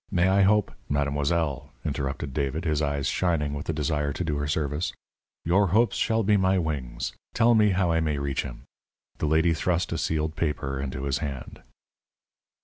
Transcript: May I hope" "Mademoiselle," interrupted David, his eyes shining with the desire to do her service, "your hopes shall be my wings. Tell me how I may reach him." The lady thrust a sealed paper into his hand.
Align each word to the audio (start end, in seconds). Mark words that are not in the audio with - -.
May 0.09 0.27
I 0.29 0.41
hope" 0.41 0.71
"Mademoiselle," 0.89 1.69
interrupted 1.85 2.33
David, 2.33 2.65
his 2.65 2.81
eyes 2.81 3.05
shining 3.07 3.53
with 3.53 3.67
the 3.67 3.71
desire 3.71 4.11
to 4.13 4.23
do 4.23 4.37
her 4.37 4.47
service, 4.47 4.93
"your 5.45 5.67
hopes 5.67 5.95
shall 5.95 6.23
be 6.23 6.37
my 6.37 6.57
wings. 6.57 7.13
Tell 7.35 7.53
me 7.53 7.69
how 7.69 7.91
I 7.91 7.99
may 7.99 8.17
reach 8.17 8.41
him." 8.41 8.63
The 9.19 9.27
lady 9.27 9.53
thrust 9.53 9.91
a 9.91 9.99
sealed 9.99 10.35
paper 10.35 10.79
into 10.81 11.03
his 11.03 11.19
hand. 11.19 11.61